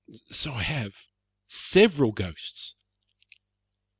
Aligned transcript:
"So 0.31 0.53
I 0.53 0.63
have 0.63 0.93
several 1.47 2.11
ghosts." 2.11 2.73